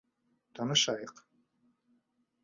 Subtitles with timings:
[0.59, 1.21] Танышайыҡ.